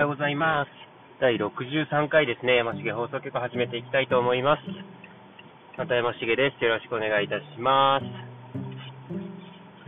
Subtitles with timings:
[0.00, 0.70] ようございます。
[1.20, 4.62] 第63回ですね、山重放送局始めていきたいと思います。
[5.76, 6.64] また山重です。
[6.64, 8.06] よろしくお願いいたします。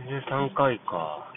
[0.05, 1.33] 63回か。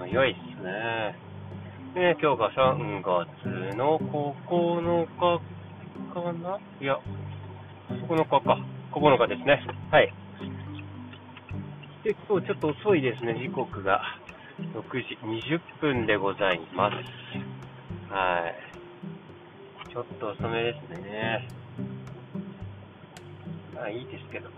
[0.00, 1.16] 早いっすね。
[1.94, 5.40] ね今日が3月の9日
[6.12, 6.58] かな？
[6.78, 6.98] いや、
[8.06, 8.58] 9日か。
[8.92, 9.64] 9日ですね。
[9.90, 10.12] はい。
[12.04, 14.02] 結構ちょっと遅いですね、時刻が。
[14.58, 16.96] 6時20分でございます。
[18.12, 18.52] は
[19.88, 19.90] い。
[19.90, 21.48] ちょっと遅めですね。
[23.74, 24.50] まあいいですけど。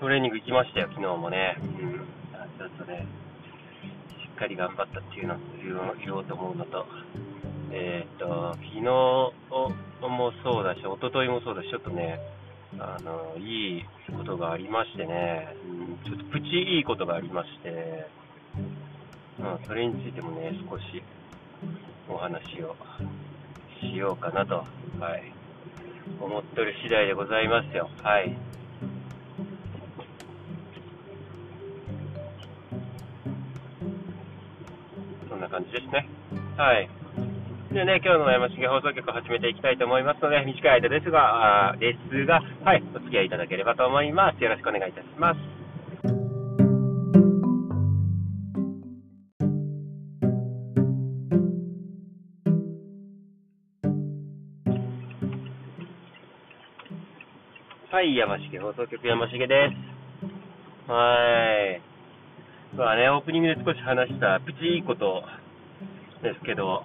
[0.00, 1.58] トレーニング行きましたよ、昨日もね。
[1.60, 2.08] うん。
[2.56, 3.06] ちょっとね、
[4.16, 5.38] しっかり頑張ったっていうのを
[6.02, 6.86] 言おうと思うのと、
[7.70, 12.18] えっ、ー、と、昨日もそうだし、一昨日もそうだし、ちょっとね、
[12.78, 13.84] あの、いい
[14.16, 18.06] ことがありましてね、うん、ちょっとプチいいことがありまして、
[19.38, 21.02] まあ、それについてもね、少し
[22.08, 22.74] お話を
[23.82, 24.64] しようかなと、
[24.98, 25.30] はい、
[26.18, 27.90] 思っとる次第でございますよ。
[28.02, 28.49] はい。
[35.60, 36.08] 感じですね。
[36.56, 36.88] はい。
[37.72, 44.42] でね、今日の山重放送局を始めていきたいと思いますので、短い間ですが、あですが、はい、お付き合いいただければと思います。
[44.42, 45.40] よろしくお願いいたします。
[57.92, 59.70] はい、山重放送局山重で
[60.88, 60.90] す。
[60.90, 61.90] はい。
[62.76, 65.24] まあね、オープニングで少し話したプチいいこと
[66.22, 66.84] ですけど、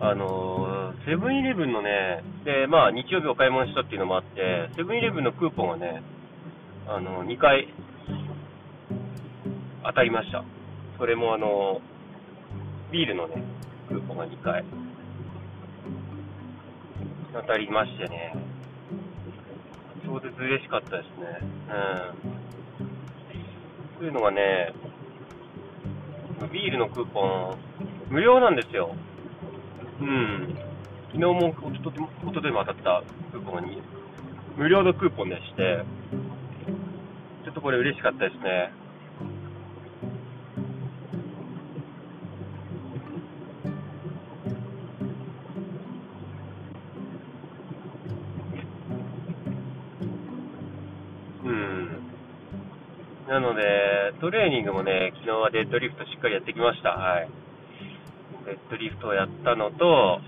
[0.00, 6.02] あのセブンイレブンのね、で、まあ日曜日お買い物したっていうのもあって、セブンイレブンのクーポンがね、
[6.88, 7.68] あの、2回
[9.84, 10.44] 当たりました。
[10.98, 11.80] それもあの、
[12.90, 13.42] ビールのね、
[13.88, 14.64] クーポンが2回
[17.32, 18.34] 当たりましてね、
[20.04, 21.38] 超絶嬉しかったですね。
[23.94, 23.98] うん。
[23.98, 24.74] というのがね、
[26.52, 27.56] ビールのクーポン、
[28.12, 28.94] 無料なんですよ。
[30.02, 30.54] うん。
[31.12, 31.92] 昨日も、おとと
[32.26, 33.02] おとといも当たった
[33.32, 33.82] クーポンに、
[34.58, 35.82] 無料のクーポンでして、
[37.42, 38.74] ちょっとこれ嬉しかったですね。
[53.26, 56.90] なので、トレーニングもね、昨日はデッドリフトしっかりやってきました。
[56.90, 57.41] はい。
[58.44, 60.20] デッドリフトをやったのと、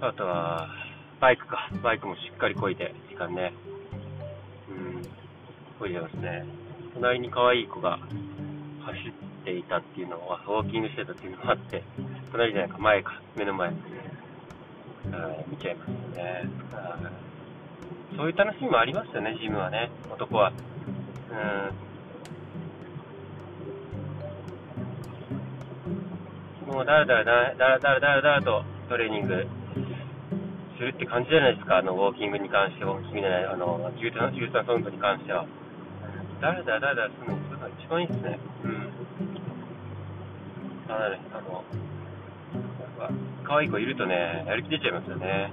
[0.00, 0.68] あとは、
[1.20, 1.68] バイクか。
[1.82, 3.52] バイクもしっかりこいで、時間ね。
[4.70, 5.02] うん、
[5.78, 6.44] こいでますね。
[6.94, 8.08] 隣に可愛い子が走
[9.08, 11.82] っていたっていうのは、ウォーキングしてたっていうのもあって、
[12.32, 13.80] 隣じゃないか、前か、目の前で、ね、
[15.48, 16.44] 見ちゃいますね。
[18.16, 20.52] そういう楽しみもありますよね、ジムはね、男は。
[21.30, 21.89] うん。
[26.70, 29.44] もうだらだらだらだらだらだらだらとトレーニング
[30.78, 35.44] するって感じじゃないですか、あのウォーキングに関して、ウォーキングじゃない、あの有酸有酸素運動に関しては。
[36.40, 38.38] だらだらだらだらするのそれが一番いいですね。
[38.64, 38.88] うん。
[40.88, 41.64] あのね、あの、
[43.42, 45.50] 可愛い子いるとね、やる気出ちゃいますよね。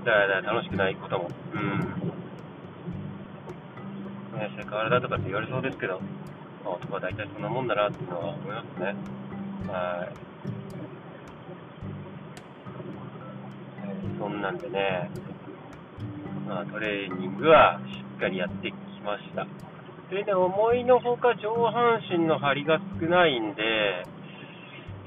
[0.00, 0.04] うん。
[0.04, 1.30] だらだら楽しくないことも。
[1.52, 1.78] うん。
[4.40, 6.00] ね、セクハラだとかって言われそうですけど、
[6.64, 8.94] まあ、大体そんなもんだなっていうのは思いますね。
[9.68, 10.34] はい。
[14.18, 15.10] そんなんでね、
[16.48, 18.74] まあ、トレーニングはしっかりやってき
[19.04, 19.46] ました。
[20.08, 23.62] それで思いのほか上半身の張りが少ないんで、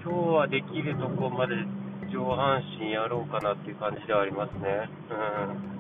[0.04, 1.56] 今日はできるとこまで
[2.12, 4.90] 上半身やろうかなっていう感じではありますね。
[5.10, 5.77] うん。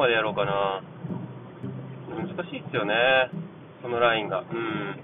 [0.00, 0.80] までやろうかな。
[2.08, 2.94] 難しいっすよね。
[3.82, 4.40] そのラインが。
[4.40, 4.96] うん。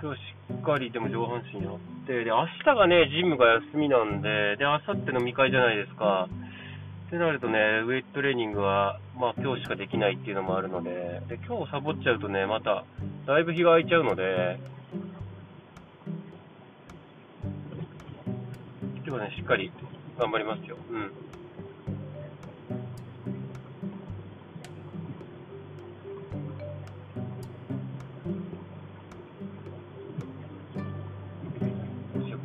[0.00, 0.24] 今日し
[0.56, 6.28] っかりでも上半身やって、で、明日がね、ジムが休みなんで、で、明後日飲み会じゃないですか。
[7.08, 12.84] ってなるとね、ウェイトトレーニングは、まあ今日しかできないっていうのもあるので、で、今日サボっちゃうとね、また、
[13.26, 14.60] だいぶ日が空いちゃうので、
[18.96, 19.72] 今日はね、しっかり
[20.18, 20.76] 頑張りますよ。
[20.90, 21.10] うん。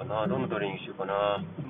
[0.07, 1.62] などのトレーニングしようかな。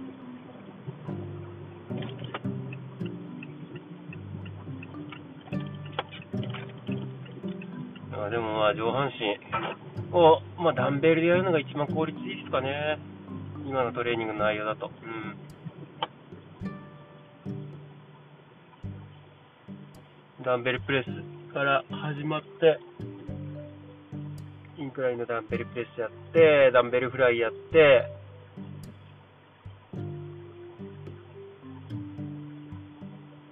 [8.25, 12.99] あでもまあ上半身を、まあ、ダンベルでやるのが一番効率いいですかね。
[13.65, 14.91] 今のトレーニングの内容だと。
[15.03, 15.35] うん。
[20.43, 22.79] ダンベルプレスから始まって、
[24.77, 28.09] インクラインのダンベルプレスやって、ダンベルフライやって、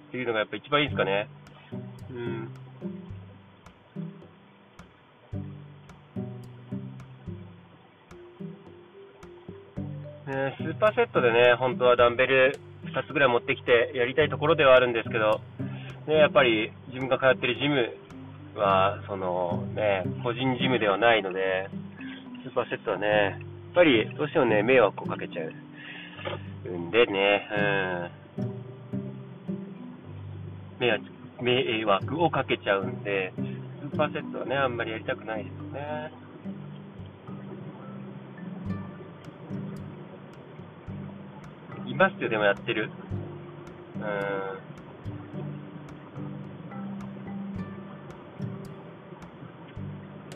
[0.08, 1.28] っていうのがやっぱ一番いいですかね。
[10.62, 15.40] スーパーセットでね、本当はダンベル2つぐらい持ってきてやりたいところではあるんですけど、
[16.06, 17.96] ね、やっぱり自分が通ってるジム
[18.54, 21.68] は、そのね、個人ジムではないので、
[22.44, 23.40] スーパーセットはね、やっ
[23.74, 27.48] ぱりどうしてもね、迷惑をかけちゃうんでね、
[28.38, 28.50] うん。
[30.78, 31.04] 迷惑
[31.42, 33.32] 迷惑をかけちゃうんで、
[33.90, 36.21] スーパーセットはね、あんまりやりたくないですよね。
[41.92, 42.90] いますよ、でもやってる。
[43.96, 44.02] うん。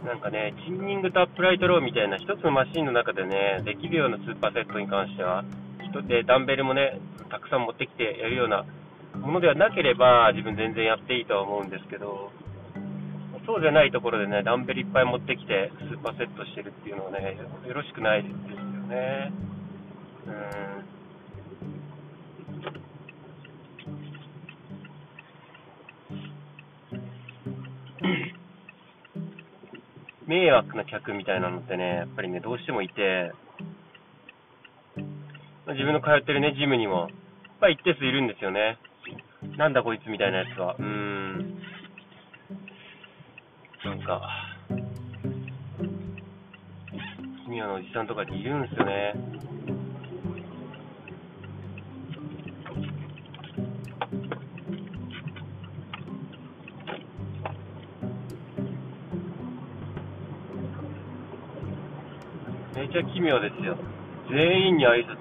[0.07, 5.45] なんかね、チンニングとアップライトローみたいな一つのマシンの中でね、できるようなスーパーセットに関しては、
[5.83, 8.65] 人でダンベルもね、たくさん持ってきてやるような
[9.19, 12.31] ものではなければ、自分全然やっていいとは思うんですけど、
[13.47, 17.37] そうじゃないところでね、ダンベルいっぱい持ってきて、スーパーセットしてるっていうのはね、
[17.67, 18.39] よろしくないですよ
[18.91, 19.33] ね。
[20.27, 20.86] うん。
[30.27, 33.33] 迷惑な客みたいなのってね、やっぱりね、どうしてもいて、
[35.69, 37.11] 自分の通ってるね、ジムにも、やっ
[37.61, 38.79] ぱり一定数いるんですよね。
[39.57, 40.75] なんだこいつみたいなやつは。
[40.79, 41.59] うーん。
[43.85, 44.21] なんか、
[47.45, 49.15] 奇妙なおじさんとかっているんですよね。
[62.97, 63.77] ちゃ奇妙ですよ。
[64.31, 65.21] 全員に挨拶。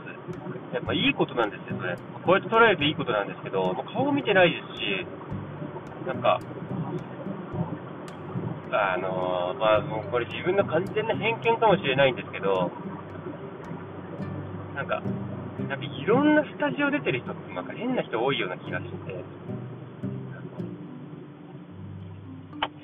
[0.73, 1.95] やっぱいいことなんですよ、それ。
[1.95, 5.05] こうやって捉えるといいことなんですけど、もう顔見てないですし、
[6.07, 6.39] なんか、
[8.71, 12.71] あのー、まあ、もうこれ自分の完全な偏見かもしれないんですけど、
[14.73, 15.01] なんか、
[15.67, 19.23] なんかいろんなスタジオ出てる人って、なんか変な人多いような気がして、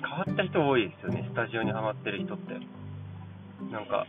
[0.02, 2.60] 変わった人多いですよね、スタジオにハマってる人って。
[3.72, 4.06] なんか、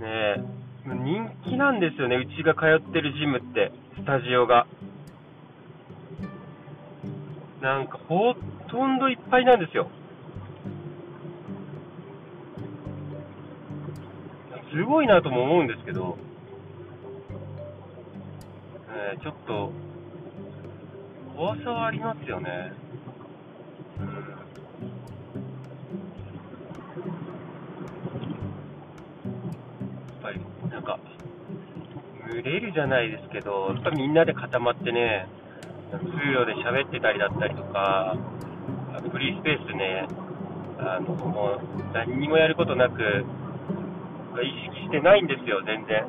[0.00, 0.42] ね、
[0.86, 4.66] 人気なんですよね、うちが通ってるジムって、スタジオが。
[7.60, 8.34] なんか、ほ
[8.68, 9.88] とんどいっぱいなんですよ。
[14.72, 16.18] すごいなとも思うんですけど、
[18.88, 19.72] えー、ちょっと、
[21.36, 22.83] 怖さはありますよね。
[30.84, 30.98] か、
[32.30, 35.26] 群れるじゃないですけど、やっぱみんなで固まってね、
[35.90, 38.16] 通路で喋ってたりだったりとか、
[39.10, 40.06] フリースペースね、
[40.78, 43.24] あのもう何にもやることなく、
[44.42, 46.04] 意識してないんですよ、全然。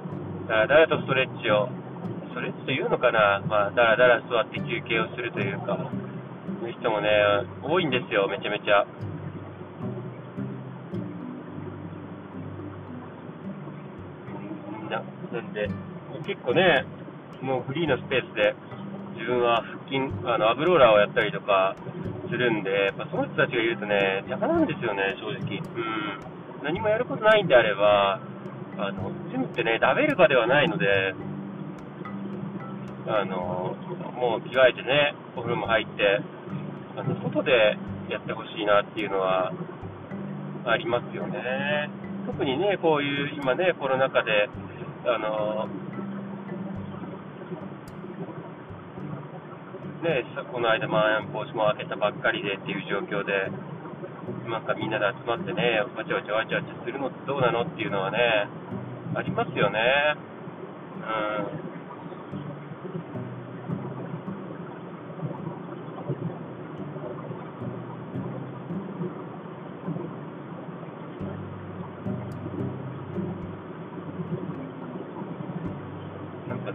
[0.48, 1.70] だらだらとストレッチを、
[2.30, 5.78] ストレッチというのかな、まあ、だらだら座って休憩をするというか、
[6.60, 7.10] そういう人もね、
[7.64, 8.86] 多いんですよ、めちゃめちゃ。
[15.32, 15.70] なんで、
[16.25, 16.86] 結構ね、
[17.41, 18.55] もうフリーのスペースで、
[19.15, 21.75] 自分は腹筋、あの、アブローラーをやったりとか
[22.29, 25.58] するんで、やっぱその人たちがいるとね、邪魔なんですよね、正直。
[25.58, 26.63] うん。
[26.63, 28.20] 何もやることないんであれば、
[28.77, 31.15] あの、ジムってね、食べる場ではないので、
[33.08, 33.75] あの、
[34.15, 36.20] もう着替えてね、お風呂も入って、
[36.98, 37.77] あの、外で
[38.10, 39.53] やってほしいなっていうのは
[40.65, 41.89] ありますよね。
[42.25, 44.50] 特にね、こういう今ね、コロナ禍で、
[45.08, 45.68] あの
[50.02, 53.52] ね、この間、まん延防止も開けたばっかりでっていう状況で、
[54.50, 58.18] なんかみんなで集まってね、わちゃわちゃわちゃわちゃするのってどうなのっていうのはね、
[59.14, 59.80] ありますよね。
[61.60, 61.76] うん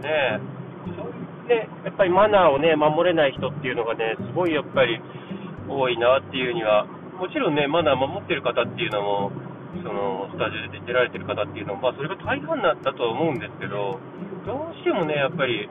[0.01, 0.39] ね、
[1.47, 1.67] で、やっ
[2.01, 4.99] ぱりマナーをね、守れない人っていうのがね、すごいやっぱり
[5.69, 6.85] 多いなっていうには、
[7.19, 9.31] もちろんね、マナー守ってる方っていうのも、
[9.85, 13.99] そのスタジオで出られてる方っていうのも、まあ、それが大半だったとは思うんですけど、
[14.47, 15.69] どうしてもね、やっぱり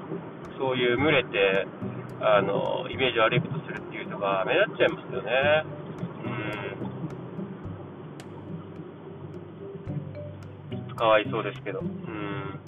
[0.56, 1.66] そういう群れて、
[2.22, 5.64] あのイメージ悪いことするっていう人が目立っちゃいますよね。
[10.78, 10.94] うん。
[10.94, 11.80] かわいそうですけど。
[11.80, 12.60] うん。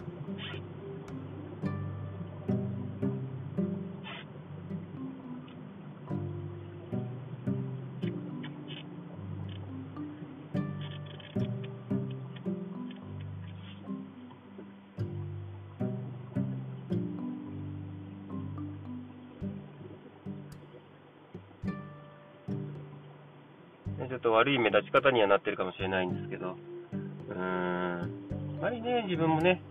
[24.13, 28.03] ちょっと悪い目立ち方にはなってるかもしれないんですけど、うーん、
[28.61, 29.63] あまりね、自分もね、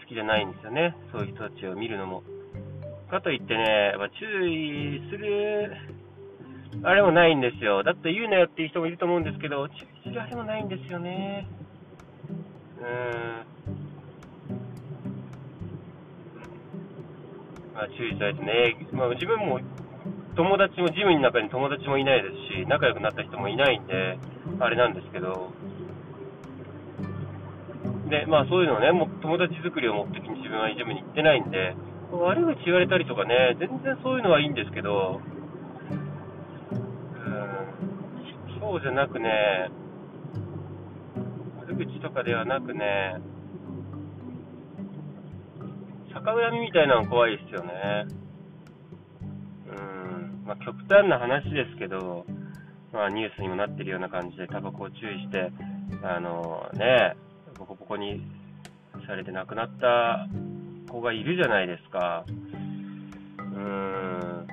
[0.00, 2.22] 好きじゃないんですよね、そういう人たちを見るのも。
[3.10, 5.76] かといってね、ま注意する、
[6.84, 7.82] あれもないんですよ。
[7.82, 11.46] だって言うなよっていう人もいると思うんですけど、注意するあれもないんですよね。
[12.80, 13.44] うーん。
[17.74, 19.60] まあ、注意されてね、まあ、自分も
[20.34, 24.18] 友達も、ジムの中に友達もいないですし、仲良くなった人もいないんで、
[24.60, 25.52] あれなんですけど、
[28.08, 31.74] で、まあそういうのね、もう友達作りを目的に自分はジムに行ってないんで、
[32.12, 35.20] 悪口言われたりとかね、全然そういうのはいいんですけど、
[36.70, 37.28] う
[38.56, 39.70] ん、そうじゃなくね、
[41.60, 43.16] 悪口とかではなくね、
[46.14, 48.21] 逆恨みみたいなの怖いですよね。
[50.44, 52.26] まあ、極端な話ですけど、
[52.92, 55.50] まあ、ニュースにもなってるような感じで、タバコを注意して、
[56.02, 57.16] あのね、
[57.58, 58.22] ボコボコに
[59.06, 60.28] されて亡くなった
[60.90, 62.24] 子がいるじゃないですか。
[62.26, 64.46] うーん、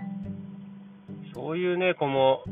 [1.33, 2.43] そういうね、子も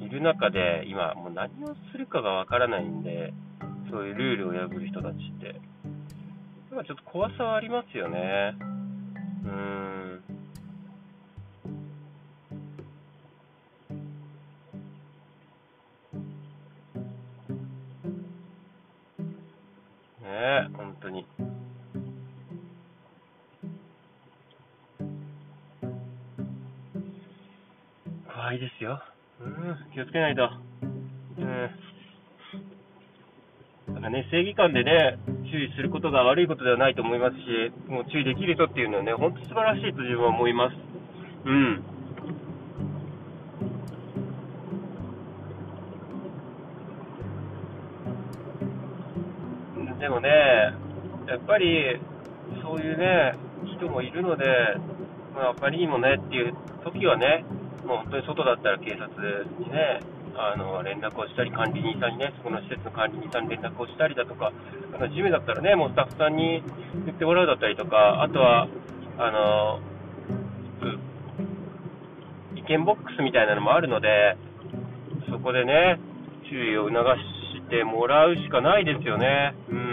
[0.00, 3.32] いる中で、今、もう何をするかがわからないんで、
[3.90, 5.60] そういうルールを破る人たちって。
[6.70, 8.54] ちょっと怖さはありますよね。
[9.44, 10.05] うーん。
[28.52, 29.02] いですよ。
[29.40, 30.48] うん、気をつけないと。
[31.38, 31.70] うん。
[33.94, 35.18] だかね、正義感でね、
[35.50, 40.76] 注意することが悪いことではないと思いますし、もう注意できる人っていうのはね、本当素晴らしいと自分は思います。
[41.44, 41.82] うん。
[49.98, 50.28] でもね、
[51.26, 51.98] やっぱり
[52.62, 53.34] そういうね、
[53.76, 54.44] 人もいるので、
[55.34, 57.44] まあ、他にもねっていう時はね、
[57.86, 60.00] もう本当に外だったら警察にね、
[60.34, 64.52] あの連絡をしたり、管理人さんにね、そこの施設の管理人さんに連絡をしたりだとか、
[64.92, 66.62] あの事務だったらね、もうスタッフさんに
[67.06, 68.68] 言ってもらうだったりとか、あとは、
[69.18, 69.80] あの、
[72.56, 74.36] 意見ボックスみたいなのもあるので、
[75.30, 75.98] そこでね、
[76.50, 76.98] 注意を促
[77.54, 79.54] してもらうしかないですよね。
[79.70, 79.85] うん。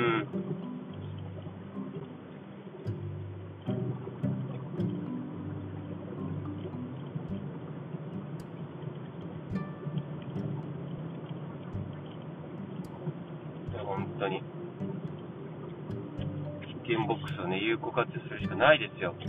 [17.63, 19.15] 有効活用するしかないですよ。
[19.20, 19.24] う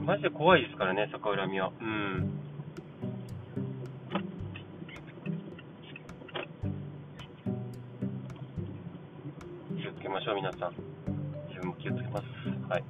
[0.00, 0.04] ん。
[0.04, 1.72] マジで怖いですからね、逆恨みは。
[1.80, 2.30] うん。
[9.80, 10.74] 気をつけましょう、皆さん。
[11.48, 12.24] 自分も気をつけます。
[12.68, 12.84] はい。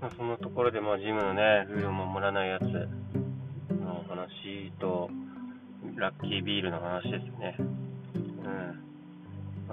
[0.00, 3.01] まあ、そのところで、まあ、ジムのね、ルールを守らないやつ
[4.52, 5.10] 話と、
[5.96, 7.56] ラッキービールの話ですね。
[7.58, 7.62] う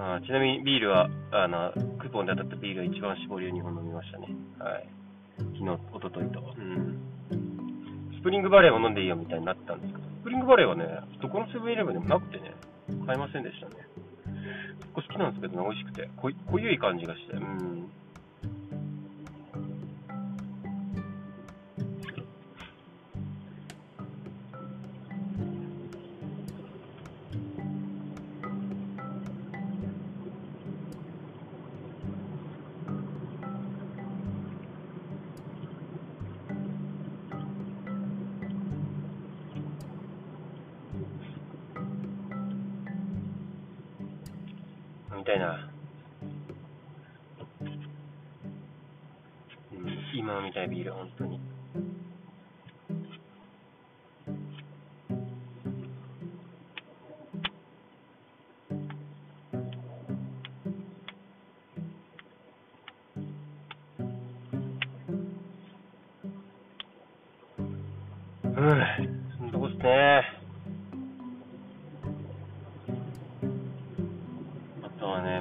[0.00, 4.26] あ、ちなみにビールは、あの、クーポンで当たったビールは一番搾りを2本飲みましたね。
[4.58, 4.88] はい。
[5.38, 6.40] 昨日、おとといと。
[6.56, 6.98] うん。
[8.18, 10.84] スプリングバレーを飲んでいいよみたいになったんですけど、スプリングバレーはね、
[11.22, 12.54] どこのセブンイレブンでもなくてね、
[13.06, 13.74] 買いませんでしたね。
[14.80, 17.90] 結構好きなんですけどね、美味しくて、濃濃ゆい感じがして、うん。
[45.30, 45.70] たいな。
[49.72, 51.40] うん、今飲みたいビール、本当に。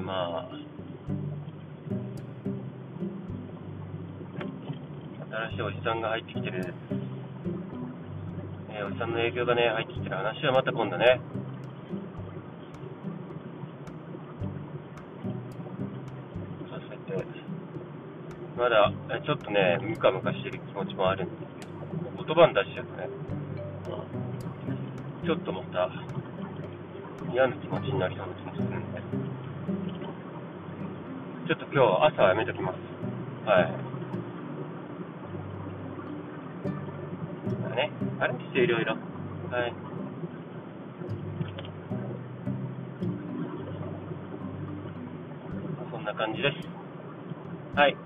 [0.09, 0.49] まあ、
[5.29, 6.73] 新しいおじさんが入ってきてる、
[8.71, 11.21] えー、おじさんの影響がね、入ってきてる話はまた今度ね。
[16.71, 17.23] させて、
[18.57, 18.91] まだ、
[19.23, 21.67] ちょっとね、ムカムカしてる気持ちもあるんです
[22.17, 23.07] けど、言葉に出しちゃうとね、
[25.23, 25.87] ちょっとまた、
[27.31, 28.98] 嫌な気持ちになりそうな気もするんで。
[31.49, 31.79] ちょっと今日
[32.13, 32.77] 朝はやめときます。
[33.49, 33.63] はい。
[37.75, 38.93] ね、あるんですよ、いろいろ。
[38.93, 38.99] は
[39.67, 39.73] い。
[45.91, 46.57] そんな感じです。
[47.75, 47.97] はい。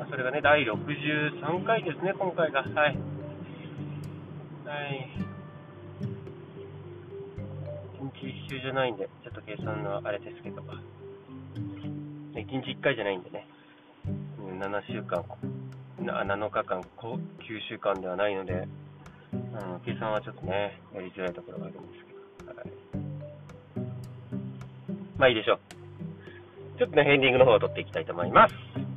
[0.00, 2.62] まあ、それがね、第63回ですね、今回が。
[2.62, 2.72] はい。
[2.74, 2.98] はい。
[8.52, 10.62] 日一周じゃないんで、ちょっと計算のあれですけど、
[12.34, 13.46] 1日1回じゃないんでね、
[14.60, 15.24] 7週間、
[15.98, 17.18] 7日間、9
[17.68, 18.52] 週間ではないので、
[19.32, 22.68] うん、計算はちょっとね、やりづらいところがあるんですけど、はい、
[25.16, 25.58] まあいいでしょう。
[26.78, 28.91] ちょっとね、エンディングの方を取っていきたいと思います。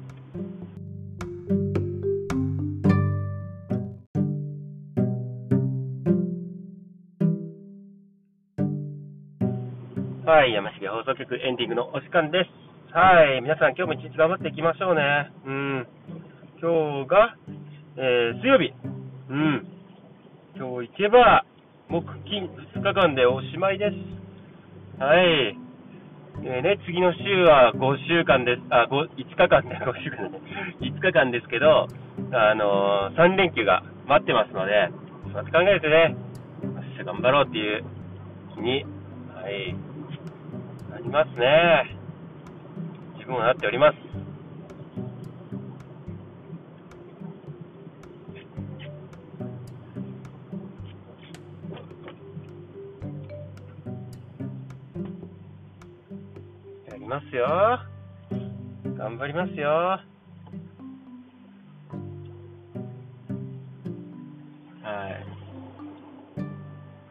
[10.46, 12.94] はい、山重放送局エンディングのお時間です。
[12.94, 15.34] はい、皆さん今日も一日頑張っていきましょうね。
[15.42, 15.88] うん。
[16.62, 17.34] 今日が、
[17.98, 18.70] えー、水曜日。
[19.28, 19.66] うん。
[20.54, 21.46] 今日行けば、
[21.90, 22.46] 木金
[22.78, 25.02] 2日間でおしまいです。
[25.02, 25.58] はい。
[26.46, 28.62] えー、ね、次の週は5週間です。
[28.70, 30.42] あ、5、5日間ね、 5週間ね。
[30.80, 31.88] 5日間ですけど、
[32.32, 34.92] あのー、3連休が待ってますので、
[35.34, 36.16] そうやって考えるとね、
[36.62, 37.84] 明日頑張ろうっていう
[38.58, 38.86] 日に、
[39.34, 39.76] はい、
[41.06, 41.96] いますね。
[43.14, 43.96] 自分はなっております。
[56.90, 57.80] やりますよ。
[58.98, 59.70] 頑張りますよ。
[59.70, 60.04] は
[65.12, 65.26] い。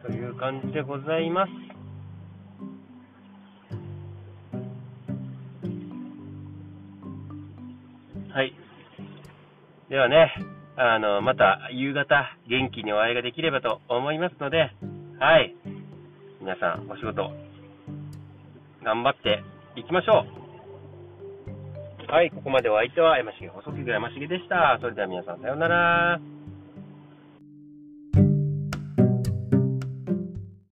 [0.05, 1.64] という感じでございます。
[9.95, 10.29] ではね、
[10.75, 14.73] あの、また夕方、元気にお会いができればと思いますので、
[15.21, 15.55] はい。
[16.41, 17.31] 皆さん、お仕事、
[18.83, 19.41] 頑張って
[19.77, 20.25] いきましょ
[22.09, 22.11] う。
[22.11, 24.77] はい、ここまでお相手は山重細木山重でした。
[24.81, 26.19] それでは皆さん、さようなら。